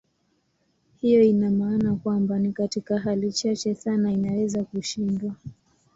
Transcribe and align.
Hiyo 1.01 1.23
ina 1.23 1.51
maana 1.51 1.95
kwamba 1.95 2.39
ni 2.39 2.51
katika 2.53 2.99
hali 2.99 3.31
chache 3.31 3.75
sana 3.75 4.11
inaweza 4.11 4.63
kushindwa. 4.63 5.33